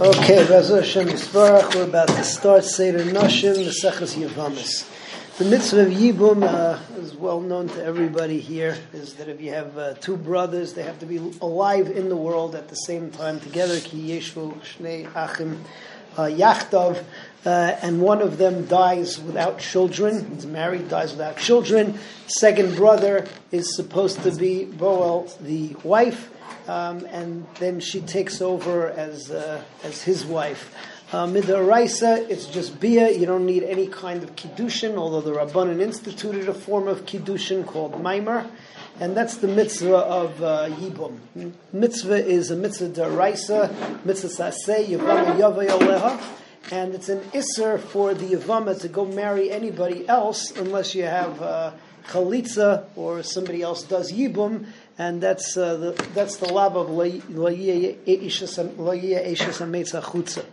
Okay, 0.00 0.44
Razu 0.46 0.80
Hashem 0.80 1.06
we're 1.32 1.84
about 1.84 2.08
to 2.08 2.24
start 2.24 2.64
Seder 2.64 3.04
Noshim, 3.04 3.54
the 3.54 3.70
Seches 3.70 4.16
Yavamis. 4.16 4.90
The 5.38 5.44
mitzvah 5.44 5.82
of 5.82 5.92
Yibum 5.92 6.42
uh, 6.42 6.80
is 7.00 7.14
well 7.14 7.40
known 7.40 7.68
to 7.68 7.84
everybody 7.84 8.40
here, 8.40 8.76
is 8.92 9.14
that 9.14 9.28
if 9.28 9.40
you 9.40 9.52
have 9.52 9.78
uh, 9.78 9.94
two 9.94 10.16
brothers, 10.16 10.74
they 10.74 10.82
have 10.82 10.98
to 10.98 11.06
be 11.06 11.18
alive 11.40 11.88
in 11.88 12.08
the 12.08 12.16
world 12.16 12.56
at 12.56 12.66
the 12.66 12.74
same 12.74 13.12
time 13.12 13.38
together, 13.38 13.78
ki 13.78 14.18
yeshvu 14.18 14.56
shnei 14.62 15.14
achim 15.14 15.64
uh, 16.16 16.22
yachtav, 16.22 17.00
uh, 17.44 17.76
and 17.82 18.00
one 18.00 18.22
of 18.22 18.38
them 18.38 18.66
dies 18.66 19.20
without 19.20 19.58
children, 19.58 20.34
he's 20.34 20.46
married, 20.46 20.88
dies 20.88 21.12
without 21.12 21.36
children, 21.36 21.98
second 22.26 22.76
brother 22.76 23.26
is 23.52 23.74
supposed 23.76 24.22
to 24.22 24.32
be 24.32 24.66
Boel, 24.66 25.36
the 25.40 25.76
wife, 25.86 26.30
um, 26.68 27.06
and 27.10 27.46
then 27.58 27.80
she 27.80 28.00
takes 28.00 28.40
over 28.40 28.88
as 28.88 29.30
uh, 29.30 29.62
as 29.82 30.02
his 30.02 30.24
wife. 30.24 30.74
Uh, 31.12 31.28
it's 31.32 32.46
just 32.46 32.80
bia. 32.80 33.10
You 33.10 33.26
don't 33.26 33.46
need 33.46 33.62
any 33.62 33.86
kind 33.86 34.24
of 34.24 34.34
kiddushin, 34.34 34.96
although 34.96 35.20
the 35.20 35.32
Rabbanan 35.32 35.80
instituted 35.80 36.48
a 36.48 36.54
form 36.54 36.88
of 36.88 37.04
kiddushin 37.04 37.64
called 37.66 37.92
maimer, 38.02 38.50
and 38.98 39.16
that's 39.16 39.36
the 39.36 39.46
mitzvah 39.46 39.94
of 39.94 40.42
uh, 40.42 40.68
yibum. 40.70 41.18
Mitzvah 41.72 42.26
is 42.26 42.50
a 42.50 42.56
mitzvah 42.56 42.88
daraisa, 42.88 44.04
mitzvah 44.04 44.28
saseh 44.28 44.86
yavama 44.86 45.36
yavay 45.38 45.68
aleha, 45.68 46.20
and 46.70 46.94
it's 46.94 47.08
an 47.08 47.20
isser 47.32 47.78
for 47.78 48.14
the 48.14 48.26
yavama 48.26 48.80
to 48.80 48.88
go 48.88 49.04
marry 49.04 49.50
anybody 49.50 50.08
else 50.08 50.50
unless 50.52 50.94
you 50.94 51.04
have. 51.04 51.40
Uh, 51.42 51.72
chalitza 52.08 52.84
or 52.96 53.22
somebody 53.22 53.62
else 53.62 53.82
does 53.82 54.12
yibum, 54.12 54.66
and 54.98 55.20
that's 55.20 55.56
uh, 55.56 55.76
the 55.76 55.92
that's 56.14 56.36
the 56.36 56.52
lab 56.52 56.76
of 56.76 56.88
chutza. 60.02 60.44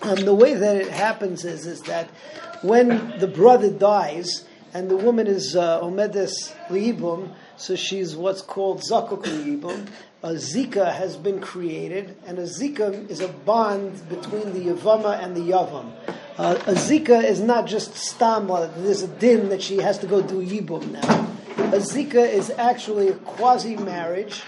And 0.00 0.18
the 0.18 0.34
way 0.34 0.54
that 0.54 0.76
it 0.76 0.88
happens 0.88 1.44
is 1.44 1.66
is 1.66 1.80
that 1.82 2.08
when 2.62 3.18
the 3.18 3.26
brother 3.26 3.70
dies 3.70 4.44
and 4.72 4.90
the 4.90 4.96
woman 4.96 5.26
is 5.26 5.56
uh, 5.56 5.80
omedes 5.80 6.54
liibum, 6.68 7.34
so 7.58 7.76
she's 7.76 8.16
what's 8.16 8.40
called 8.40 8.80
zakuk 8.80 9.24
liibum. 9.24 9.88
A 10.22 10.30
zika 10.30 10.92
has 10.92 11.16
been 11.16 11.40
created, 11.40 12.16
and 12.26 12.38
a 12.38 12.44
zika 12.44 13.08
is 13.08 13.20
a 13.20 13.28
bond 13.28 14.08
between 14.08 14.52
the 14.52 14.72
yavama 14.72 15.22
and 15.22 15.36
the 15.36 15.40
yavam. 15.40 15.92
Uh, 16.36 16.56
a 16.66 16.72
zika 16.72 17.22
is 17.22 17.40
not 17.40 17.66
just 17.66 17.94
stam, 17.94 18.46
there's 18.78 19.02
a 19.02 19.08
din 19.08 19.48
that 19.48 19.60
she 19.60 19.76
has 19.78 19.98
to 19.98 20.06
go 20.06 20.22
do 20.22 20.40
yibum 20.40 20.90
now. 20.90 21.26
A 21.68 21.80
zika 21.80 22.28
is 22.28 22.50
actually 22.50 23.08
a 23.08 23.14
quasi 23.14 23.76
marriage 23.76 24.42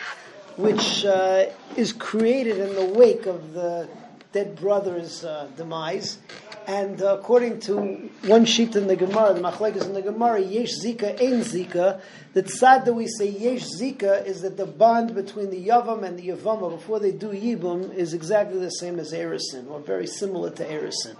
which 0.56 1.04
uh, 1.04 1.46
is 1.76 1.92
created 1.92 2.58
in 2.58 2.74
the 2.74 2.84
wake 2.98 3.26
of 3.26 3.52
the 3.52 3.88
dead 4.32 4.56
brother's 4.56 5.24
uh, 5.24 5.48
demise. 5.56 6.18
And 6.66 7.02
uh, 7.02 7.18
according 7.18 7.60
to 7.60 8.10
one 8.26 8.44
sheet 8.44 8.76
in 8.76 8.86
the 8.86 8.94
Gemara, 8.94 9.34
the 9.34 9.40
Machlekes 9.40 9.84
in 9.84 9.92
the 9.92 10.02
Gemara, 10.02 10.40
Yesh 10.40 10.78
Zika, 10.84 11.20
Ein 11.20 11.40
Zika, 11.40 12.00
the 12.32 12.44
tzad 12.44 12.84
that 12.84 12.92
we 12.92 13.08
say 13.08 13.28
Yesh 13.28 13.64
Zika 13.64 14.24
is 14.24 14.42
that 14.42 14.56
the 14.56 14.66
bond 14.66 15.14
between 15.14 15.50
the 15.50 15.66
Yavam 15.66 16.04
and 16.04 16.18
the 16.18 16.28
Yavama 16.28 16.70
before 16.70 17.00
they 17.00 17.10
do 17.10 17.28
Yibum 17.28 17.92
is 17.92 18.14
exactly 18.14 18.60
the 18.60 18.70
same 18.70 19.00
as 19.00 19.12
Erisin, 19.12 19.68
or 19.68 19.80
very 19.80 20.06
similar 20.06 20.50
to 20.50 20.64
Erisin. 20.64 21.16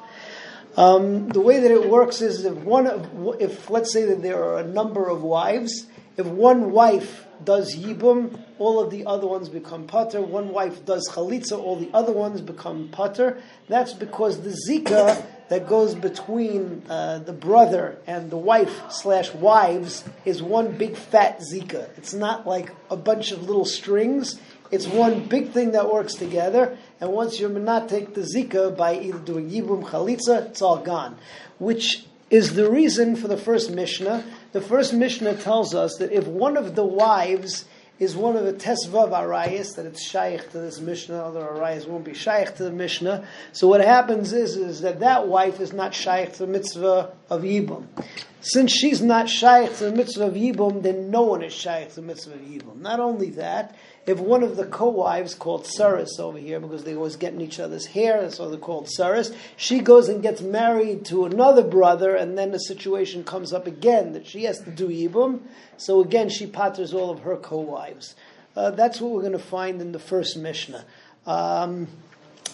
Um, 0.76 1.28
the 1.30 1.40
way 1.40 1.58
that 1.58 1.70
it 1.70 1.88
works 1.88 2.20
is 2.20 2.44
if 2.44 2.54
one, 2.54 2.86
of, 2.86 3.40
if 3.40 3.68
let's 3.70 3.92
say 3.92 4.04
that 4.04 4.22
there 4.22 4.44
are 4.44 4.58
a 4.58 4.64
number 4.64 5.08
of 5.08 5.22
wives, 5.22 5.86
if 6.16 6.26
one 6.26 6.70
wife 6.70 7.26
does 7.44 7.76
yibum, 7.76 8.40
all 8.58 8.80
of 8.80 8.90
the 8.90 9.06
other 9.06 9.26
ones 9.26 9.48
become 9.48 9.86
putter. 9.86 10.20
One 10.20 10.50
wife 10.50 10.84
does 10.84 11.08
chalitza, 11.08 11.58
all 11.58 11.76
the 11.76 11.90
other 11.94 12.12
ones 12.12 12.40
become 12.40 12.88
putter. 12.90 13.40
That's 13.68 13.92
because 13.92 14.40
the 14.42 14.50
zika 14.50 15.24
that 15.48 15.68
goes 15.68 15.94
between 15.94 16.82
uh, 16.88 17.18
the 17.18 17.32
brother 17.32 17.98
and 18.06 18.30
the 18.30 18.36
wife 18.36 18.90
slash 18.90 19.34
wives 19.34 20.04
is 20.24 20.42
one 20.42 20.76
big 20.76 20.96
fat 20.96 21.40
zika. 21.40 21.88
It's 21.98 22.14
not 22.14 22.46
like 22.46 22.72
a 22.90 22.96
bunch 22.96 23.32
of 23.32 23.42
little 23.42 23.64
strings. 23.64 24.40
It's 24.70 24.86
one 24.86 25.26
big 25.26 25.50
thing 25.50 25.72
that 25.72 25.92
works 25.92 26.14
together, 26.14 26.78
and 27.00 27.10
once 27.10 27.40
you're 27.40 27.50
not 27.50 27.88
take 27.88 28.14
the 28.14 28.20
zika 28.20 28.76
by 28.76 29.00
either 29.00 29.18
doing 29.18 29.50
yibum 29.50 29.82
chalitza, 29.82 30.46
it's 30.46 30.62
all 30.62 30.78
gone. 30.78 31.18
Which 31.58 32.04
is 32.30 32.54
the 32.54 32.70
reason 32.70 33.16
for 33.16 33.26
the 33.26 33.36
first 33.36 33.72
Mishnah. 33.72 34.24
The 34.52 34.60
first 34.60 34.92
Mishnah 34.92 35.36
tells 35.36 35.74
us 35.74 35.96
that 35.98 36.10
if 36.10 36.26
one 36.26 36.56
of 36.56 36.74
the 36.74 36.84
wives 36.84 37.66
is 38.00 38.16
one 38.16 38.34
of 38.34 38.44
the 38.44 38.52
Tesvav 38.52 39.10
Arayas, 39.10 39.76
that 39.76 39.86
it's 39.86 40.02
Shaykh 40.02 40.50
to 40.50 40.58
this 40.58 40.80
Mishnah, 40.80 41.22
other 41.22 41.40
Arayas 41.40 41.86
won't 41.86 42.04
be 42.04 42.14
Shaykh 42.14 42.56
to 42.56 42.64
the 42.64 42.72
Mishnah. 42.72 43.28
So 43.52 43.68
what 43.68 43.80
happens 43.80 44.32
is, 44.32 44.56
is 44.56 44.80
that 44.80 45.00
that 45.00 45.28
wife 45.28 45.60
is 45.60 45.72
not 45.72 45.94
Shaykh 45.94 46.32
to 46.32 46.38
the 46.40 46.46
mitzvah 46.46 47.12
of 47.28 47.42
Yibum. 47.42 47.86
Since 48.40 48.72
she's 48.72 49.02
not 49.02 49.28
Shaykh 49.28 49.76
to 49.76 49.84
the 49.84 49.92
mitzvah 49.92 50.28
of 50.28 50.34
Yibum, 50.34 50.82
then 50.82 51.10
no 51.10 51.22
one 51.22 51.42
is 51.44 51.52
Shaykh 51.52 51.90
to 51.90 51.96
the 51.96 52.02
mitzvah 52.02 52.34
of 52.34 52.40
Yibum. 52.40 52.80
Not 52.80 52.98
only 52.98 53.30
that, 53.30 53.76
if 54.06 54.18
one 54.18 54.42
of 54.42 54.56
the 54.56 54.64
co-wives 54.64 55.34
called 55.34 55.66
Saris 55.66 56.18
over 56.18 56.38
here, 56.38 56.58
because 56.58 56.84
they 56.84 56.94
always 56.94 57.16
get 57.16 57.34
in 57.34 57.40
each 57.40 57.60
other's 57.60 57.86
hair, 57.86 58.28
why 58.36 58.48
they're 58.48 58.58
called 58.58 58.88
Saris, 58.88 59.32
she 59.56 59.80
goes 59.80 60.08
and 60.08 60.22
gets 60.22 60.40
married 60.40 61.04
to 61.06 61.26
another 61.26 61.62
brother, 61.62 62.16
and 62.16 62.36
then 62.36 62.50
the 62.50 62.58
situation 62.58 63.24
comes 63.24 63.52
up 63.52 63.66
again 63.66 64.12
that 64.14 64.26
she 64.26 64.44
has 64.44 64.60
to 64.60 64.70
do 64.70 64.88
Yibum, 64.88 65.40
so 65.76 66.00
again 66.00 66.28
she 66.28 66.46
patters 66.46 66.94
all 66.94 67.10
of 67.10 67.20
her 67.20 67.36
co-wives. 67.36 68.14
Uh, 68.56 68.70
that's 68.70 69.00
what 69.00 69.12
we're 69.12 69.20
going 69.20 69.32
to 69.32 69.38
find 69.38 69.80
in 69.80 69.92
the 69.92 69.98
first 69.98 70.36
Mishnah. 70.36 70.84
Um, 71.26 71.86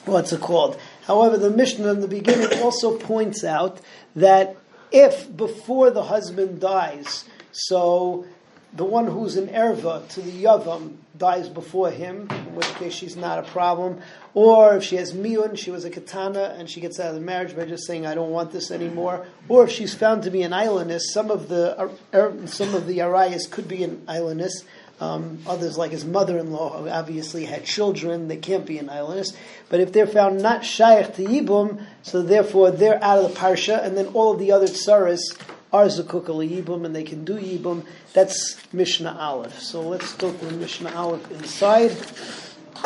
what's 0.04 0.32
it 0.32 0.40
called? 0.40 0.78
However, 1.06 1.38
the 1.38 1.50
Mishnah 1.50 1.90
in 1.90 2.00
the 2.00 2.08
beginning 2.08 2.60
also 2.60 2.98
points 2.98 3.44
out 3.44 3.80
that 4.14 4.56
if 4.92 5.34
before 5.34 5.90
the 5.90 6.04
husband 6.04 6.60
dies, 6.60 7.24
so 7.52 8.26
the 8.76 8.84
one 8.84 9.06
who's 9.06 9.36
an 9.36 9.48
erva 9.48 10.06
to 10.08 10.20
the 10.20 10.44
yavam 10.44 10.96
dies 11.16 11.48
before 11.48 11.90
him, 11.90 12.28
in 12.30 12.54
which 12.54 12.66
case 12.74 12.92
she's 12.92 13.16
not 13.16 13.38
a 13.38 13.42
problem. 13.42 14.00
Or 14.34 14.76
if 14.76 14.84
she 14.84 14.96
has 14.96 15.14
miyun, 15.14 15.56
she 15.56 15.70
was 15.70 15.84
a 15.84 15.90
katana, 15.90 16.54
and 16.58 16.68
she 16.68 16.80
gets 16.80 17.00
out 17.00 17.08
of 17.08 17.14
the 17.14 17.20
marriage 17.20 17.56
by 17.56 17.64
just 17.64 17.86
saying, 17.86 18.06
"I 18.06 18.14
don't 18.14 18.30
want 18.30 18.52
this 18.52 18.70
anymore." 18.70 19.26
Or 19.48 19.64
if 19.64 19.70
she's 19.70 19.94
found 19.94 20.24
to 20.24 20.30
be 20.30 20.42
an 20.42 20.52
islandess, 20.52 21.12
some 21.12 21.30
of 21.30 21.48
the 21.48 21.78
uh, 21.78 21.88
er, 22.12 22.34
some 22.46 22.74
of 22.74 22.86
the 22.86 22.98
arayas 22.98 23.50
could 23.50 23.68
be 23.68 23.82
an 23.82 24.02
islandess. 24.06 24.64
Um, 24.98 25.40
others, 25.46 25.76
like 25.76 25.90
his 25.90 26.06
mother-in-law, 26.06 26.88
obviously 26.88 27.44
had 27.44 27.66
children. 27.66 28.28
They 28.28 28.38
can't 28.38 28.64
be 28.64 28.78
an 28.78 28.88
islandess. 28.88 29.36
But 29.68 29.80
if 29.80 29.92
they're 29.92 30.06
found 30.06 30.40
not 30.40 30.64
shaykh 30.64 31.14
to 31.16 31.24
yibum, 31.24 31.84
so 32.02 32.22
therefore 32.22 32.70
they're 32.70 33.02
out 33.04 33.18
of 33.18 33.30
the 33.30 33.38
parsha, 33.38 33.82
and 33.84 33.96
then 33.96 34.06
all 34.08 34.32
of 34.32 34.38
the 34.38 34.52
other 34.52 34.66
tsaras 34.66 35.20
are 35.72 35.86
zakuk 35.86 36.26
yibum, 36.26 36.84
and 36.84 36.94
they 36.94 37.02
can 37.02 37.24
do 37.24 37.34
yibum. 37.34 37.84
That's 38.12 38.56
Mishnah 38.72 39.16
Aleph. 39.18 39.60
So 39.60 39.82
let's 39.82 40.12
go 40.14 40.32
to 40.32 40.50
Mishnah 40.52 40.94
Aleph 40.94 41.30
inside. 41.30 41.96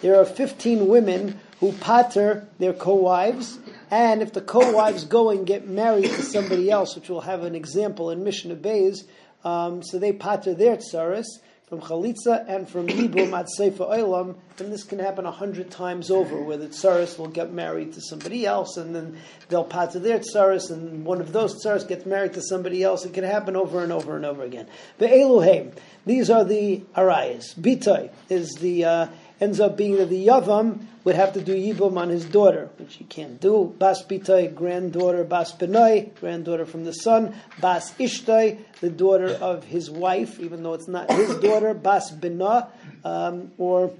There 0.00 0.16
are 0.16 0.24
15 0.24 0.88
women 0.88 1.40
who 1.58 1.72
pater 1.72 2.48
their 2.58 2.72
co-wives, 2.72 3.58
and 3.90 4.22
if 4.22 4.32
the 4.32 4.40
co-wives 4.40 5.04
go 5.04 5.30
and 5.30 5.46
get 5.46 5.68
married 5.68 6.10
to 6.10 6.22
somebody 6.22 6.70
else, 6.70 6.94
which 6.94 7.08
we'll 7.08 7.20
have 7.22 7.42
an 7.44 7.54
example 7.54 8.10
in 8.10 8.24
Mishnah 8.24 8.54
Bays, 8.54 9.04
um, 9.44 9.82
so 9.82 9.98
they 9.98 10.12
pater 10.12 10.54
their 10.54 10.76
tsaris, 10.76 11.26
from 11.70 11.80
Chalitza 11.80 12.44
and 12.48 12.68
from 12.68 12.88
Yibum 12.88 13.32
at 13.32 13.48
Sefer 13.48 13.84
Olam, 13.84 14.34
and 14.58 14.72
this 14.72 14.82
can 14.82 14.98
happen 14.98 15.24
a 15.24 15.30
hundred 15.30 15.70
times 15.70 16.10
over, 16.10 16.42
where 16.42 16.56
the 16.56 16.66
tsaris 16.66 17.16
will 17.16 17.28
get 17.28 17.52
married 17.52 17.92
to 17.92 18.00
somebody 18.00 18.44
else, 18.44 18.76
and 18.76 18.92
then 18.92 19.16
they'll 19.48 19.62
pat 19.62 19.92
to 19.92 20.00
their 20.00 20.18
tsaris, 20.18 20.72
and 20.72 21.04
one 21.04 21.20
of 21.20 21.32
those 21.32 21.64
tsaris 21.64 21.86
gets 21.86 22.04
married 22.04 22.32
to 22.32 22.42
somebody 22.42 22.82
else. 22.82 23.04
It 23.04 23.14
can 23.14 23.22
happen 23.22 23.54
over 23.54 23.84
and 23.84 23.92
over 23.92 24.16
and 24.16 24.24
over 24.24 24.42
again. 24.42 24.66
The 24.98 25.06
Eluhem, 25.06 25.72
these 26.04 26.28
are 26.28 26.44
the 26.44 26.82
arayas. 26.96 27.54
Bitay 27.54 28.10
is 28.28 28.50
the 28.60 28.84
uh, 28.84 29.06
ends 29.40 29.58
up 29.58 29.76
being 29.76 29.96
that 29.96 30.10
the 30.10 30.26
Yavam 30.26 30.84
would 31.04 31.14
have 31.14 31.32
to 31.32 31.40
do 31.40 31.54
Yibum 31.54 31.96
on 31.96 32.10
his 32.10 32.24
daughter, 32.26 32.68
which 32.78 32.94
he 32.94 33.04
can't 33.04 33.40
do. 33.40 33.74
Bas 33.78 34.04
Bitai, 34.04 34.54
granddaughter, 34.54 35.24
Bas 35.24 35.52
Benai, 35.52 36.14
granddaughter 36.20 36.66
from 36.66 36.84
the 36.84 36.92
son, 36.92 37.34
Bas 37.60 37.92
Ishtai, 37.94 38.58
the 38.80 38.90
daughter 38.90 39.28
of 39.28 39.64
his 39.64 39.90
wife, 39.90 40.38
even 40.40 40.62
though 40.62 40.74
it's 40.74 40.88
not 40.88 41.10
his 41.10 41.36
daughter, 41.40 41.72
Bas 41.72 42.10
Bina, 42.10 42.68
um, 43.04 43.50
or 43.56 43.92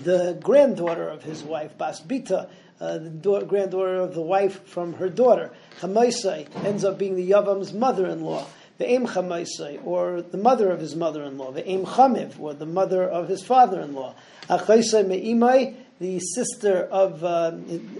the 0.00 0.38
granddaughter 0.40 1.08
of 1.08 1.22
his 1.22 1.42
wife, 1.42 1.76
Bas 1.76 2.00
Bita, 2.00 2.48
uh, 2.80 2.98
the 2.98 3.10
da- 3.10 3.42
granddaughter 3.42 3.96
of 3.96 4.14
the 4.14 4.22
wife 4.22 4.66
from 4.66 4.94
her 4.94 5.08
daughter. 5.08 5.50
Chamaisai 5.80 6.64
ends 6.64 6.84
up 6.84 6.96
being 6.96 7.16
the 7.16 7.28
Yavam's 7.28 7.72
mother-in-law 7.72 8.46
the 8.80 8.90
Aim 8.90 9.06
Chamaisai, 9.06 9.78
or 9.84 10.22
the 10.22 10.38
mother 10.38 10.70
of 10.70 10.80
his 10.80 10.96
mother-in-law, 10.96 11.52
the 11.52 11.68
Aim 11.68 11.84
Chamiv, 11.84 12.40
or 12.40 12.54
the 12.54 12.64
mother 12.64 13.06
of 13.06 13.28
his 13.28 13.44
father-in-law. 13.44 14.14
Achaisai 14.48 15.06
Me'imai, 15.06 15.74
the 16.00 16.18
sister 16.18 16.84
of, 16.84 17.22
uh, 17.22 17.52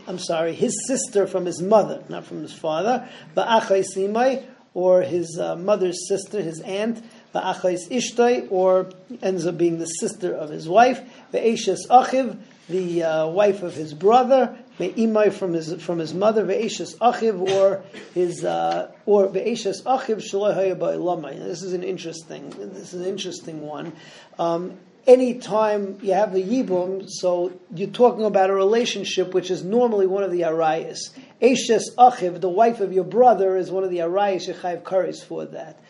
I'm 0.08 0.18
sorry, 0.18 0.54
his 0.54 0.74
sister 0.86 1.26
from 1.26 1.44
his 1.44 1.60
mother, 1.60 2.02
not 2.08 2.24
from 2.24 2.40
his 2.40 2.54
father, 2.54 3.06
but 3.34 3.46
Achaisimai, 3.46 4.42
or 4.72 5.02
his 5.02 5.38
uh, 5.38 5.54
mother's 5.54 6.08
sister, 6.08 6.40
his 6.40 6.62
aunt, 6.62 7.04
va'achais 7.34 7.90
ishtay, 7.90 8.50
or 8.50 8.88
ends 9.20 9.46
up 9.46 9.58
being 9.58 9.78
the 9.78 9.84
sister 9.84 10.32
of 10.32 10.48
his 10.48 10.66
wife, 10.66 11.02
ve'eshes 11.30 11.80
achiv, 11.90 12.38
the 12.70 13.02
uh, 13.02 13.26
wife 13.26 13.62
of 13.62 13.74
his 13.74 13.92
brother, 13.92 14.56
ve'imai 14.78 15.32
from 15.32 15.52
his 15.52 15.82
from 15.82 15.98
his 15.98 16.14
mother, 16.14 16.44
ve'eshes 16.44 16.96
achiv, 16.98 17.40
or 17.50 17.82
his 18.14 18.44
uh, 18.44 18.90
or 19.06 19.28
ve'eshes 19.28 19.82
achiv 19.82 20.16
shaloi 20.16 21.38
This 21.38 21.62
is 21.62 21.72
an 21.72 21.82
interesting. 21.82 22.50
This 22.50 22.94
is 22.94 23.00
an 23.00 23.06
interesting 23.06 23.60
one. 23.62 23.92
Um, 24.38 24.78
anytime 25.06 25.98
you 26.02 26.12
have 26.12 26.34
a 26.34 26.40
yibum, 26.40 27.08
so 27.08 27.52
you're 27.74 27.90
talking 27.90 28.24
about 28.24 28.50
a 28.50 28.54
relationship 28.54 29.34
which 29.34 29.50
is 29.50 29.64
normally 29.64 30.06
one 30.06 30.22
of 30.22 30.30
the 30.30 30.42
arayas. 30.42 31.10
Eshes 31.42 31.94
achiv, 31.98 32.40
the 32.40 32.48
wife 32.48 32.80
of 32.80 32.92
your 32.92 33.04
brother, 33.04 33.56
is 33.56 33.70
one 33.70 33.84
of 33.84 33.90
the 33.90 33.98
arayas 33.98 34.52
yechayiv 34.52 34.82
kares 34.82 35.24
for 35.24 35.44
that. 35.46 35.82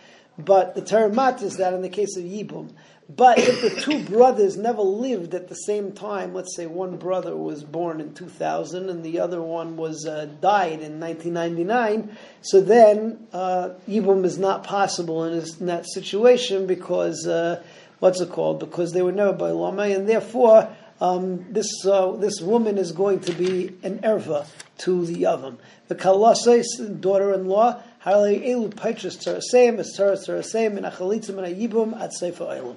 But 0.45 0.75
the 0.75 0.83
Teramat 0.83 1.43
is 1.43 1.57
that 1.57 1.75
in 1.75 1.83
the 1.83 1.89
case 1.89 2.17
of 2.17 2.25
yibum. 2.25 2.71
But 3.09 3.39
if 3.39 3.61
the 3.61 3.81
two 3.81 4.05
brothers 4.05 4.57
never 4.57 4.83
lived 4.83 5.35
at 5.35 5.49
the 5.49 5.57
same 5.57 5.93
time, 5.93 6.33
let's 6.33 6.55
say 6.55 6.67
one 6.67 6.97
brother 6.97 7.37
was 7.37 7.65
born 7.65 8.01
in 8.01 8.15
2000 8.15 8.89
and 8.89 9.03
the 9.03 9.19
other 9.19 9.43
one 9.43 9.77
was 9.77 10.07
uh, 10.07 10.27
died 10.41 10.81
in 10.81 11.01
1999, 11.01 12.17
so 12.41 12.61
then 12.61 13.27
uh, 13.33 13.71
yibum 13.89 14.25
is 14.25 14.39
not 14.39 14.63
possible 14.63 15.25
in, 15.25 15.39
this, 15.39 15.61
in 15.61 15.67
that 15.67 15.87
situation 15.87 16.67
because. 16.67 17.27
Uh, 17.27 17.63
what's 18.01 18.21
it 18.21 18.31
called? 18.31 18.59
Because 18.59 18.93
they 18.93 19.03
were 19.03 19.13
never 19.13 19.33
by 19.33 19.51
Lama, 19.51 19.83
and 19.83 20.09
therefore 20.09 20.75
um, 21.01 21.47
this 21.53 21.71
uh, 21.87 22.13
this 22.13 22.41
woman 22.41 22.77
is 22.77 22.93
going 22.93 23.21
to 23.21 23.33
be 23.33 23.77
an 23.83 24.01
erva 24.01 24.47
to 24.81 25.07
the 25.07 25.23
Yavam. 25.23 25.57
The 25.89 25.95
Kalasais, 25.95 27.01
daughter-in-law, 27.01 27.83
Harley 28.01 28.41
Elu 28.41 28.75
Petrus 28.75 29.17
Taraseim, 29.17 29.79
as 29.79 29.95
Taras 29.97 30.27
Taraseim, 30.27 30.77
and 30.77 30.87
Achalitzim 30.87 31.39
and 31.39 31.57
Ayibum 31.57 32.01
at 32.01 32.13
Sefer 32.13 32.45
Eilim. 32.45 32.77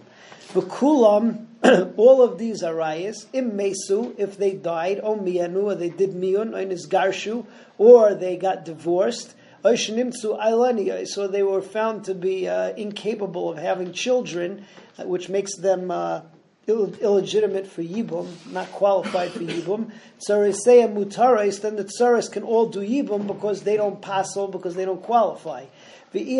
Kulam, 0.53 1.47
all 1.97 2.21
of 2.21 2.37
these 2.37 2.61
arayas, 2.61 3.25
im 3.33 3.57
mesu, 3.57 4.13
if 4.17 4.37
they 4.37 4.53
died, 4.53 4.99
or 5.01 5.17
mianu, 5.17 5.63
or 5.63 5.75
they 5.75 5.89
did 5.89 6.11
miyun, 6.11 6.53
or 6.53 6.87
garshu, 6.87 7.45
or 7.77 8.13
they 8.13 8.37
got 8.37 8.65
divorced, 8.65 9.33
so 9.63 11.27
they 11.27 11.43
were 11.43 11.61
found 11.61 12.03
to 12.03 12.13
be 12.13 12.49
uh, 12.49 12.73
incapable 12.75 13.49
of 13.49 13.57
having 13.57 13.93
children, 13.93 14.65
uh, 14.99 15.03
which 15.05 15.29
makes 15.29 15.55
them 15.55 15.89
uh, 15.89 16.19
Ill- 16.65 16.93
illegitimate 17.01 17.67
for 17.67 17.83
Yibum, 17.83 18.27
not 18.51 18.71
qualified 18.71 19.31
for 19.31 19.39
Yibum. 19.39 19.91
Tsarisei 20.25 20.85
and 20.85 20.95
Mutaris, 20.95 21.59
then 21.59 21.75
the 21.75 21.83
Tsaris 21.83 22.31
can 22.31 22.43
all 22.43 22.67
do 22.67 22.79
Yibum 22.79 23.27
because 23.27 23.63
they 23.63 23.75
don't 23.75 24.01
pass 24.01 24.37
on, 24.37 24.51
because 24.51 24.73
they 24.75 24.85
don't 24.85 25.03
qualify. 25.03 25.65
But 26.13 26.21
this 26.21 26.31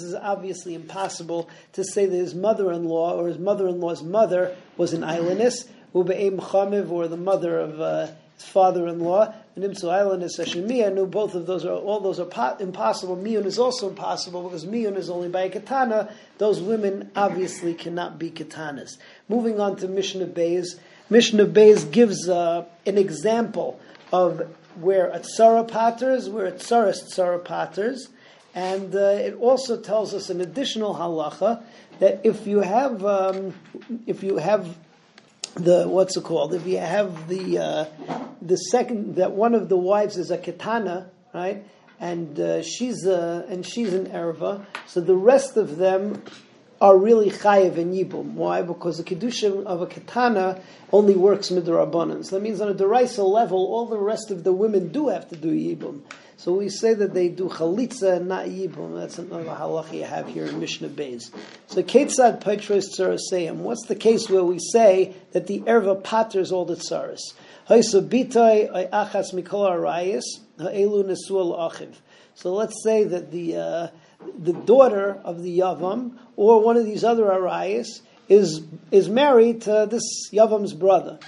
is 0.00 0.14
obviously 0.14 0.74
impossible 0.74 1.50
to 1.72 1.84
say 1.84 2.06
that 2.06 2.16
his 2.16 2.34
mother-in-law 2.34 3.18
or 3.18 3.26
his 3.28 3.38
mother-in-law's 3.38 4.02
mother 4.02 4.56
was 4.76 4.92
an 4.92 5.02
islandess, 5.02 5.68
or 5.92 6.04
the 6.04 7.18
mother 7.18 7.58
of 7.58 7.80
uh, 7.80 8.06
father-in-law, 8.42 9.34
and 9.54 9.64
Imsu 9.64 9.90
Island 9.90 10.22
is 10.22 10.38
knew 10.54 11.06
both 11.06 11.34
of 11.34 11.46
those 11.46 11.64
are 11.64 11.74
all 11.74 12.00
those 12.00 12.18
are 12.20 12.24
po- 12.24 12.56
impossible. 12.58 13.16
Miyun 13.16 13.44
is 13.44 13.58
also 13.58 13.88
impossible 13.88 14.42
because 14.42 14.64
Miyun 14.64 14.96
is 14.96 15.10
only 15.10 15.28
by 15.28 15.42
a 15.42 15.50
katana. 15.50 16.12
Those 16.38 16.60
women 16.60 17.10
obviously 17.14 17.74
cannot 17.74 18.18
be 18.18 18.30
katanas. 18.30 18.96
Moving 19.28 19.60
on 19.60 19.76
to 19.76 19.88
Mishnah 19.88 20.26
Beis. 20.26 20.78
Mishnah 21.10 21.46
Beis 21.46 21.90
gives 21.90 22.28
uh, 22.28 22.64
an 22.86 22.98
example 22.98 23.78
of 24.12 24.54
where 24.76 25.08
a 25.10 25.20
tsara 25.20 25.68
paters, 25.68 26.28
where 26.28 26.46
a 26.46 26.52
tsaras 26.52 27.04
tsara 27.04 27.44
paters, 27.44 28.08
and 28.54 28.94
uh, 28.94 28.98
it 28.98 29.34
also 29.34 29.80
tells 29.80 30.14
us 30.14 30.30
an 30.30 30.40
additional 30.40 30.94
halacha 30.94 31.62
that 31.98 32.20
if 32.24 32.46
you 32.46 32.60
have 32.60 33.04
um, 33.04 33.54
if 34.06 34.22
you 34.22 34.38
have 34.38 34.76
the 35.54 35.86
what's 35.88 36.16
it 36.16 36.24
called? 36.24 36.54
If 36.54 36.66
you 36.66 36.78
have 36.78 37.28
the 37.28 37.58
uh, 37.58 37.84
the 38.40 38.56
second 38.56 39.16
that 39.16 39.32
one 39.32 39.54
of 39.54 39.68
the 39.68 39.76
wives 39.76 40.16
is 40.16 40.30
a 40.30 40.38
katana, 40.38 41.10
right? 41.34 41.64
And 42.00 42.38
uh, 42.40 42.62
she's 42.62 43.06
a, 43.06 43.46
and 43.48 43.64
she's 43.64 43.92
an 43.92 44.06
erva. 44.06 44.66
So 44.86 45.00
the 45.00 45.14
rest 45.14 45.56
of 45.56 45.76
them 45.76 46.22
are 46.80 46.98
really 46.98 47.30
chayiv 47.30 47.78
and 47.78 47.94
yibum. 47.94 48.32
Why? 48.32 48.62
Because 48.62 48.98
the 48.98 49.04
kedusha 49.04 49.64
of 49.64 49.82
a 49.82 49.86
katana 49.86 50.60
only 50.92 51.14
works 51.14 51.50
midrabanan. 51.50 52.24
So 52.24 52.36
that 52.36 52.42
means 52.42 52.60
on 52.60 52.68
a 52.68 52.74
deraisa 52.74 53.24
level, 53.24 53.58
all 53.58 53.86
the 53.86 53.98
rest 53.98 54.32
of 54.32 54.42
the 54.42 54.52
women 54.52 54.88
do 54.88 55.08
have 55.08 55.28
to 55.28 55.36
do 55.36 55.52
yibum. 55.52 56.00
So 56.42 56.52
we 56.54 56.70
say 56.70 56.92
that 56.94 57.14
they 57.14 57.28
do 57.28 57.48
chalitza 57.48 58.16
and 58.16 58.26
not 58.26 58.46
yibum. 58.46 58.98
That's 58.98 59.16
another 59.16 59.44
halacha 59.44 59.92
you 59.92 60.02
have 60.02 60.26
here 60.26 60.46
in 60.46 60.58
Mishnah 60.58 60.88
Beis. 60.88 61.30
So 61.68 61.84
ketzad 61.84 62.40
petros 62.40 62.98
tzaraseyim. 62.98 63.58
What's 63.58 63.86
the 63.86 63.94
case 63.94 64.28
where 64.28 64.42
we 64.42 64.58
say 64.58 65.14
that 65.30 65.46
the 65.46 65.60
erva 65.60 66.02
paters 66.02 66.50
all 66.50 66.64
the 66.64 66.74
tzaras? 66.74 67.20
So 72.34 72.54
let's 72.54 72.82
say 72.82 73.04
that 73.04 73.30
the 73.30 73.56
uh, 73.56 73.86
the 74.36 74.52
daughter 74.52 75.20
of 75.24 75.42
the 75.44 75.58
yavam 75.60 76.18
or 76.34 76.60
one 76.60 76.76
of 76.76 76.84
these 76.84 77.04
other 77.04 77.26
arayas 77.26 78.00
is 78.28 78.62
is 78.90 79.08
married 79.08 79.62
to 79.62 79.86
this 79.88 80.28
yavam's 80.32 80.74
brother 80.74 81.20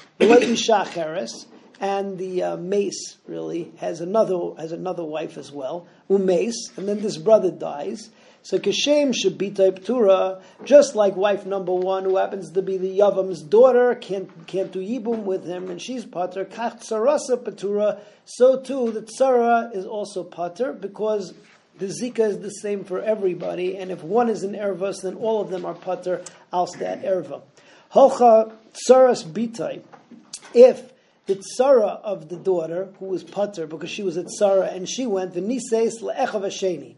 and 1.81 2.19
the 2.19 2.43
uh, 2.43 2.57
mace 2.57 3.17
really 3.27 3.73
has 3.79 4.01
another 4.01 4.39
has 4.59 4.73
another 4.73 5.05
wife 5.05 5.37
as 5.37 5.51
well, 5.51 5.87
umace, 6.09 6.77
and 6.77 6.89
then 6.89 7.01
this 7.01 7.17
brother 7.17 7.51
dies. 7.51 8.11
So 8.43 8.59
Kashem 8.59 9.15
should 9.15 9.39
be 9.39 9.51
Ptura, 9.51 10.43
just 10.65 10.95
like 10.95 11.17
wife 11.17 11.47
number 11.47 11.73
one, 11.73 12.05
who 12.05 12.19
happens 12.19 12.51
to 12.51 12.61
be 12.61 12.77
the 12.77 12.99
Yavam's 12.99 13.41
daughter, 13.41 13.95
can't 13.95 14.47
can't 14.47 14.71
do 14.71 14.81
Yibum 14.81 15.23
with 15.23 15.47
him, 15.47 15.71
and 15.71 15.81
she's 15.81 16.05
Pater. 16.05 16.45
Kach 16.45 16.87
Tsarasa 16.87 17.43
Patura, 17.43 18.01
so 18.27 18.61
too 18.61 18.93
the 18.93 19.01
Tsara 19.01 19.75
is 19.75 19.87
also 19.87 20.23
Pater, 20.23 20.75
because 20.75 21.33
the 21.79 21.87
Zika 21.87 22.21
is 22.21 22.39
the 22.41 22.51
same 22.51 22.85
for 22.85 23.01
everybody, 23.01 23.79
and 23.79 23.91
if 23.91 24.05
one 24.05 24.29
is 24.29 24.43
an 24.43 24.53
Ervas, 24.53 25.03
then 25.03 25.15
all 25.17 25.41
of 25.41 25.49
them 25.49 25.65
are 25.65 25.75
Pater, 25.75 26.23
als 26.53 26.73
that 26.73 27.03
Erva. 27.03 27.41
Hocha 27.95 28.53
Tsaras 28.75 29.25
Bitai. 29.25 29.83
If 30.53 30.94
the 31.27 31.37
tzara 31.37 32.01
of 32.03 32.29
the 32.29 32.37
daughter, 32.37 32.89
who 32.99 33.07
was 33.07 33.25
putter 33.25 33.67
because 33.67 33.91
she 33.91 34.03
was 34.03 34.17
a 34.17 34.25
tzara, 34.25 34.75
and 34.75 34.89
she 34.89 35.07
went, 35.07 35.35
v'niseis 35.35 36.03
le'echav 36.03 36.43
hasheni. 36.43 36.95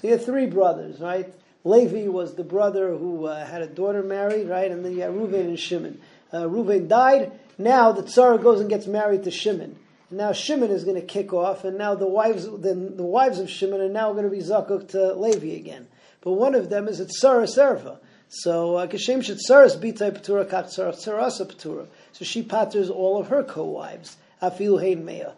So 0.00 0.08
you 0.08 0.12
have 0.12 0.24
three 0.24 0.46
brothers, 0.46 1.00
right? 1.00 1.32
Levi 1.64 2.08
was 2.08 2.34
the 2.34 2.44
brother 2.44 2.96
who 2.96 3.26
uh, 3.26 3.44
had 3.44 3.62
a 3.62 3.66
daughter 3.66 4.02
married, 4.02 4.48
right? 4.48 4.70
And 4.70 4.84
then 4.84 4.92
you 4.92 5.02
have 5.02 5.12
Reuven 5.12 5.46
and 5.46 5.58
Shimon. 5.58 6.00
Uh, 6.32 6.42
Reuven 6.42 6.88
died. 6.88 7.32
Now 7.58 7.92
the 7.92 8.02
tzara 8.02 8.42
goes 8.42 8.60
and 8.60 8.70
gets 8.70 8.86
married 8.86 9.24
to 9.24 9.30
Shimon. 9.30 9.76
Now 10.10 10.32
Shimon 10.32 10.70
is 10.70 10.84
going 10.84 11.00
to 11.00 11.06
kick 11.06 11.32
off, 11.32 11.64
and 11.64 11.76
now 11.76 11.94
the 11.94 12.06
wives, 12.06 12.48
then 12.60 12.96
the 12.96 13.02
wives 13.02 13.38
of 13.40 13.50
Shimon 13.50 13.80
are 13.80 13.88
now 13.88 14.12
going 14.12 14.24
to 14.24 14.30
be 14.30 14.38
zakuk 14.38 14.88
to 14.90 15.14
Levi 15.14 15.56
again. 15.56 15.88
But 16.20 16.32
one 16.32 16.54
of 16.54 16.70
them 16.70 16.88
is 16.88 17.00
a 17.00 17.04
tzara 17.04 17.44
serva. 17.44 17.98
So 18.28 18.76
uh, 18.76 18.86
kashem 18.86 19.18
shetzaras 19.18 19.78
bitay 19.80 20.12
patura 20.12 20.44
kach 20.44 20.66
tzarasa 20.66 21.46
patura. 21.50 21.86
So 22.18 22.24
she 22.24 22.42
patters 22.42 22.90
all 22.90 23.16
of 23.16 23.28
her 23.28 23.44
co-wives. 23.44 24.16
Afilu 24.42 24.82
hein 24.82 25.06
meya. 25.06 25.34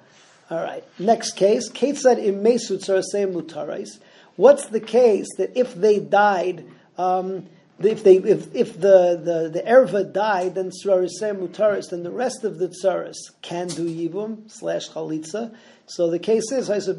All 0.49 0.63
right. 0.63 0.83
Next 0.99 1.37
case. 1.37 1.71
Ketzad 1.71 2.17
imesu 2.17 2.79
tzarasei 2.83 3.31
mutarais. 3.31 3.99
What's 4.37 4.65
the 4.65 4.81
case 4.81 5.27
that 5.37 5.55
if 5.59 5.75
they 5.75 5.99
died, 5.99 6.65
um, 6.97 7.47
if 7.81 8.03
they 8.03 8.17
if, 8.17 8.55
if 8.55 8.81
the, 8.81 9.21
the, 9.23 9.51
the 9.53 9.61
erva 9.61 10.11
died, 10.11 10.55
then 10.55 10.71
tzarasei 10.71 11.37
mutaris, 11.39 11.91
then 11.91 12.03
the 12.03 12.11
rest 12.11 12.45
of 12.45 12.59
the 12.59 12.69
tsaras 12.69 13.19
can 13.43 13.69
do 13.69 13.85
yibum 13.85 14.51
slash 14.51 14.89
chalitza. 14.89 15.55
So 15.85 16.09
the 16.09 16.19
case 16.19 16.51
is 16.51 16.69
the 16.69 16.95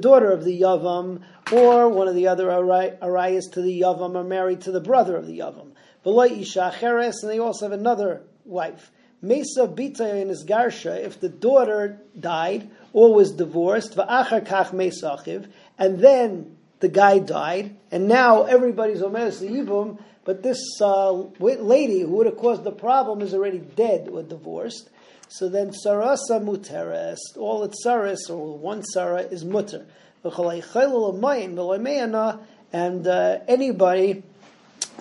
daughter 0.00 0.30
of 0.30 0.44
the 0.44 0.60
yavam 0.60 1.22
or 1.50 1.88
one 1.88 2.08
of 2.08 2.14
the 2.14 2.28
other 2.28 2.46
arayas 2.46 3.50
to 3.52 3.62
the 3.62 3.80
yavam 3.80 4.14
are 4.14 4.22
married 4.22 4.60
to 4.60 4.70
the 4.70 4.80
brother 4.80 5.16
of 5.16 5.26
the 5.26 5.40
yavam. 5.40 5.65
Isha 6.06 6.74
and 6.80 7.30
they 7.30 7.38
also 7.38 7.66
have 7.66 7.78
another 7.78 8.22
wife. 8.44 8.90
Mesa 9.22 9.66
Bita 9.66 10.20
in 10.20 10.28
his 10.28 10.44
Garsha, 10.44 11.02
if 11.04 11.20
the 11.20 11.28
daughter 11.28 12.00
died 12.18 12.70
or 12.92 13.14
was 13.14 13.32
divorced, 13.32 13.96
Va'achar 13.96 14.46
Kach 14.46 14.70
Mesachiv, 14.70 15.48
and 15.78 15.98
then 15.98 16.56
the 16.80 16.88
guy 16.88 17.18
died, 17.18 17.76
and 17.90 18.06
now 18.06 18.44
everybody's 18.44 19.00
Omeres 19.00 19.40
Yibum, 19.40 19.98
but 20.24 20.42
this 20.42 20.60
uh, 20.80 21.12
lady 21.12 22.00
who 22.00 22.08
would 22.08 22.26
have 22.26 22.36
caused 22.36 22.64
the 22.64 22.72
problem 22.72 23.22
is 23.22 23.32
already 23.32 23.58
dead 23.58 24.08
or 24.10 24.22
divorced. 24.22 24.90
So 25.28 25.48
then 25.48 25.70
Sarasa 25.70 26.40
Muteres, 26.40 27.16
all 27.36 27.64
its 27.64 27.84
Saras, 27.84 28.28
or 28.28 28.58
one 28.58 28.82
Sarah, 28.84 29.22
is 29.22 29.44
Mutter. 29.44 29.86
And 32.72 33.06
uh, 33.06 33.38
anybody 33.46 34.22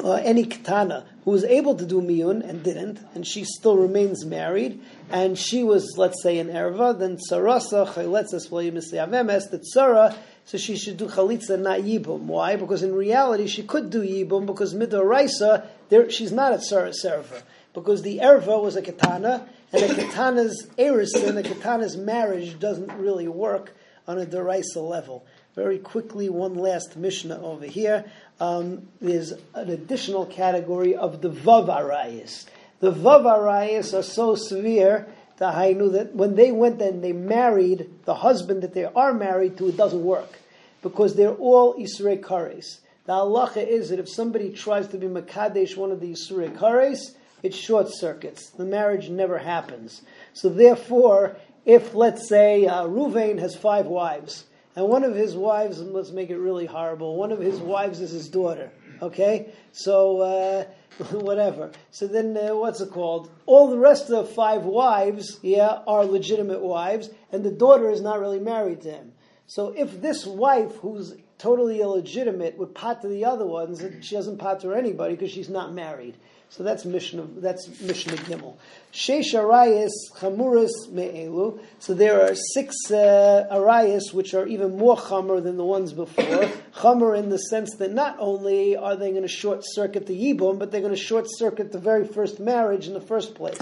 uh, 0.04 0.14
any 0.14 0.46
katana 0.46 1.06
who 1.24 1.32
was 1.32 1.44
able 1.44 1.76
to 1.76 1.86
do 1.86 2.02
miyun 2.02 2.48
and 2.48 2.64
didn't, 2.64 3.00
and 3.14 3.26
she 3.26 3.44
still 3.44 3.78
remains 3.78 4.26
married, 4.26 4.80
and 5.10 5.38
she 5.38 5.64
was, 5.64 5.96
let's 5.98 6.22
say, 6.22 6.38
an 6.38 6.50
erva, 6.50 6.98
then 6.98 7.18
sarasa 7.18 7.88
chayletzas 7.88 8.50
v'yimisyavemes, 8.50 9.50
that 9.50 9.64
tzara, 9.76 10.16
so 10.46 10.58
she 10.58 10.78
should 10.78 10.98
do 10.98 11.08
chalitza, 11.08 11.60
not 11.60 11.80
yibum. 11.80 12.22
Why? 12.22 12.56
Because 12.56 12.84
in 12.84 12.94
reality, 12.94 13.48
she 13.48 13.64
could 13.64 13.90
do 13.90 14.02
yibum, 14.02 14.46
because 14.46 14.76
midoraisa, 14.76 15.66
she's 16.12 16.32
not 16.32 16.54
a 16.54 16.58
tzara 16.58 16.94
serva. 16.94 17.42
Because 17.74 18.04
the 18.04 18.20
erva 18.20 18.62
was 18.62 18.76
a 18.76 18.82
katana, 18.82 19.48
and 19.74 19.84
a 19.84 19.96
katana's 19.96 20.68
and 20.78 21.38
a 21.38 21.44
katana's 21.44 21.98
marriage 21.98 22.60
doesn't 22.60 22.92
really 22.94 23.28
work 23.28 23.76
on 24.08 24.20
a 24.20 24.26
deraisa 24.26 24.78
level. 24.78 25.26
Very 25.56 25.80
quickly, 25.80 26.28
one 26.28 26.56
last 26.56 26.98
Mishnah 26.98 27.42
over 27.42 27.66
here. 27.66 28.04
Um, 28.42 28.90
there's 29.00 29.32
an 29.54 29.70
additional 29.70 30.26
category 30.26 30.96
of 30.96 31.22
the 31.22 31.30
Vav 31.30 31.68
Arayas. 31.68 32.46
The 32.82 32.92
Vav 32.92 33.24
Arayas 33.24 33.98
are 33.98 34.04
so 34.04 34.36
severe 34.36 35.08
that 35.38 36.12
when 36.14 36.36
they 36.36 36.52
went 36.52 36.82
and 36.82 37.02
they 37.02 37.14
married 37.14 37.90
the 38.04 38.16
husband 38.16 38.64
that 38.64 38.74
they 38.74 38.84
are 38.84 39.14
married 39.14 39.58
to, 39.58 39.70
it 39.70 39.78
doesn't 39.78 40.04
work 40.04 40.40
because 40.82 41.16
they're 41.16 41.34
all 41.34 41.76
Isrei 41.76 42.20
Kares. 42.20 42.80
The 43.06 43.14
halacha 43.14 43.66
is 43.66 43.90
that 43.90 44.00
if 44.00 44.10
somebody 44.10 44.52
tries 44.52 44.90
to 44.90 44.98
be 44.98 45.08
Makadesh, 45.08 45.78
one 45.78 45.92
of 45.92 46.02
the 46.02 46.12
Isrei 46.12 46.54
Kares, 46.56 47.16
it 47.44 47.54
short 47.54 47.88
circuits. 47.90 48.50
The 48.50 48.66
marriage 48.66 49.10
never 49.10 49.38
happens. 49.38 50.02
So 50.34 50.50
therefore, 50.50 51.38
if 51.66 51.94
let's 51.94 52.28
say 52.28 52.66
uh, 52.66 52.84
Ruvain 52.84 53.40
has 53.40 53.56
five 53.56 53.86
wives, 53.86 54.46
and 54.76 54.88
one 54.88 55.04
of 55.04 55.16
his 55.16 55.36
wives, 55.36 55.80
let's 55.82 56.12
make 56.12 56.30
it 56.30 56.38
really 56.38 56.66
horrible, 56.66 57.16
one 57.16 57.32
of 57.32 57.40
his 57.40 57.60
wives 57.60 58.02
is 58.02 58.12
his 58.12 58.30
daughter. 58.30 58.72
Okay? 59.02 59.54
So, 59.72 60.22
uh, 60.22 60.64
whatever. 61.12 61.72
So 61.92 62.08
then, 62.08 62.38
uh, 62.38 62.56
what's 62.56 62.82
it 62.82 62.92
called? 62.92 63.32
All 63.46 63.70
the 63.70 63.78
rest 63.78 64.10
of 64.10 64.28
the 64.28 64.34
five 64.34 64.64
wives, 64.64 65.40
yeah, 65.42 65.80
are 65.88 66.06
legitimate 66.06 66.62
wives, 66.62 67.10
and 67.32 67.44
the 67.44 67.52
daughter 67.52 67.90
is 67.90 68.02
not 68.02 68.20
really 68.20 68.40
married 68.40 68.82
to 68.82 68.92
him. 68.92 69.14
So 69.48 69.74
if 69.78 70.02
this 70.02 70.26
wife, 70.26 70.76
who's 70.78 71.16
totally 71.38 71.82
illegitimate, 71.82 72.58
would 72.58 72.74
pot 72.74 73.02
to 73.02 73.08
the 73.08 73.26
other 73.26 73.46
ones, 73.46 73.84
she 74.02 74.16
doesn't 74.16 74.38
pot 74.38 74.62
to 74.62 74.74
anybody 74.74 75.16
because 75.16 75.32
she's 75.32 75.50
not 75.50 75.74
married. 75.74 76.18
So 76.50 76.64
that's 76.64 76.86
Mishnah. 76.86 77.28
That's 77.38 77.82
Mishnah 77.82 78.16
Gimel. 78.16 78.56
Sheish 78.94 79.34
arayis 79.34 79.92
chamuris 80.16 80.90
me'elu. 80.90 81.60
So 81.80 81.94
there 81.94 82.22
are 82.22 82.34
six 82.34 82.76
uh, 82.90 83.48
arayis 83.52 84.14
which 84.14 84.34
are 84.34 84.48
even 84.48 84.78
more 84.78 84.96
chamur 84.96 85.44
than 85.44 85.58
the 85.58 85.66
ones 85.66 85.92
before. 85.92 86.24
chamur 86.76 87.18
in 87.18 87.30
the 87.30 87.38
sense 87.38 87.76
that 87.78 87.92
not 87.92 88.16
only 88.20 88.78
are 88.78 88.96
they 88.96 89.12
going 89.12 89.24
to 89.24 89.28
short 89.28 89.62
circuit 89.64 90.06
the 90.08 90.16
yibum, 90.16 90.58
but 90.58 90.72
they're 90.72 90.82
going 90.82 90.96
to 90.96 91.00
short 91.00 91.26
circuit 91.28 91.72
the 91.72 91.80
very 91.80 92.08
first 92.08 92.40
marriage 92.40 92.88
in 92.88 92.94
the 92.94 93.02
first 93.02 93.36
place. 93.36 93.60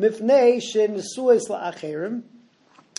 Mifnei 0.00 0.60
shenesues 0.60 1.48
la'acherim, 1.48 2.22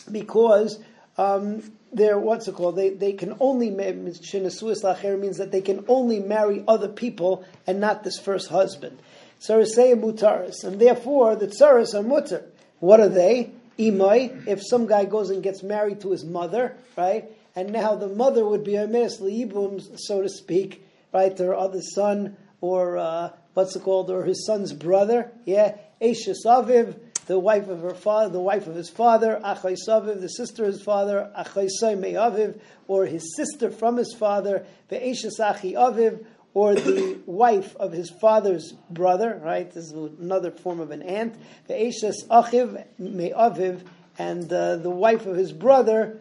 because 0.09 0.79
um, 1.17 1.63
they're 1.91 2.17
what's 2.17 2.47
it 2.47 2.55
called? 2.55 2.75
They 2.75 2.89
they 2.89 3.13
can 3.13 3.35
only 3.39 3.69
means 3.69 4.19
that 4.21 5.49
they 5.51 5.61
can 5.61 5.85
only 5.87 6.19
marry 6.19 6.63
other 6.67 6.87
people 6.87 7.45
and 7.67 7.79
not 7.79 8.03
this 8.03 8.17
first 8.17 8.49
husband. 8.49 8.99
Sarasei 9.47 9.99
mutaris, 9.99 10.63
and 10.63 10.79
therefore 10.79 11.35
the 11.35 11.47
tsaras 11.47 11.93
are 11.93 12.03
mutar. 12.03 12.43
What 12.79 12.99
are 12.99 13.09
they? 13.09 13.51
Imai, 13.77 14.47
if 14.47 14.61
some 14.61 14.85
guy 14.85 15.05
goes 15.05 15.29
and 15.29 15.41
gets 15.41 15.63
married 15.63 16.01
to 16.01 16.11
his 16.11 16.23
mother, 16.23 16.75
right, 16.95 17.25
and 17.55 17.71
now 17.71 17.95
the 17.95 18.07
mother 18.07 18.45
would 18.45 18.63
be 18.63 18.75
a 18.75 18.87
liibum, 18.87 19.97
so 19.97 20.21
to 20.21 20.29
speak, 20.29 20.85
right, 21.11 21.37
her 21.39 21.55
other 21.55 21.81
son, 21.81 22.37
or 22.61 22.97
uh, 22.97 23.29
what's 23.53 23.75
it 23.75 23.83
called, 23.83 24.11
or 24.11 24.23
his 24.23 24.45
son's 24.45 24.73
brother, 24.73 25.31
yeah, 25.45 25.75
Eishas 26.01 26.45
Aviv, 26.45 26.95
the 27.25 27.39
wife 27.39 27.69
of 27.69 27.81
her 27.81 27.93
father, 27.93 28.29
the 28.29 28.39
wife 28.39 28.67
of 28.67 28.75
his 28.75 28.89
father, 28.89 29.39
Achai 29.43 29.77
Saviv, 29.87 30.19
the 30.19 30.27
sister 30.27 30.65
of 30.65 30.73
his 30.73 30.83
father, 30.83 31.31
Achai 31.37 31.69
Aviv, 31.81 32.59
or 32.87 33.05
his 33.05 33.35
sister 33.35 33.71
from 33.71 33.97
his 33.97 34.13
father, 34.13 34.65
Ve'eshas 34.91 35.39
Achi 35.39 35.73
Aviv, 35.73 36.25
or 36.53 36.75
the 36.75 37.19
wife 37.25 37.75
of 37.77 37.91
his 37.91 38.09
father's 38.09 38.73
brother, 38.89 39.39
right? 39.43 39.71
This 39.71 39.85
is 39.85 39.91
another 39.91 40.51
form 40.51 40.79
of 40.79 40.91
an 40.91 41.01
aunt. 41.01 41.35
The 41.67 41.73
Eishes 41.73 42.27
Achiv 42.29 42.85
Me'aviv, 42.99 43.81
and 44.17 44.51
uh, 44.51 44.75
the 44.77 44.89
wife 44.89 45.25
of 45.25 45.35
his 45.35 45.51
brother 45.51 46.19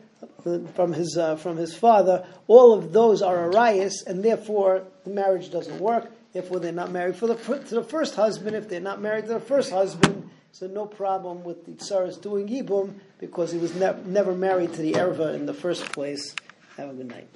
from 0.75 0.93
his 0.93 1.17
uh, 1.17 1.37
from 1.37 1.57
his 1.57 1.75
father. 1.75 2.27
All 2.47 2.73
of 2.73 2.93
those 2.93 3.23
are 3.23 3.53
Arias, 3.53 4.05
and 4.07 4.25
therefore 4.25 4.85
the 5.05 5.11
marriage 5.11 5.51
doesn't 5.51 5.79
work. 5.79 6.11
Therefore, 6.33 6.61
they're 6.61 6.73
not 6.73 6.91
married 6.91 7.17
for 7.17 7.27
the 7.27 7.35
to 7.35 7.75
the 7.75 7.85
first 7.85 8.15
husband. 8.15 8.57
If 8.57 8.69
they're 8.69 8.81
not 8.81 9.03
married 9.03 9.27
to 9.27 9.35
the 9.35 9.41
first 9.41 9.71
husband, 9.71 10.31
so 10.53 10.67
no 10.67 10.87
problem 10.87 11.45
with 11.45 11.67
the 11.67 11.73
tsaras 11.73 12.21
doing 12.21 12.49
yibum 12.49 12.95
because 13.19 13.53
he 13.53 13.59
was 13.59 13.75
ne- 13.75 14.03
never 14.07 14.35
married 14.35 14.73
to 14.75 14.83
the 14.83 14.93
erva 14.93 15.35
in 15.35 15.47
the 15.47 15.55
first 15.55 15.85
place. 15.93 16.35
Have 16.77 16.91
a 16.91 16.95
good 16.95 17.09
night. 17.09 17.29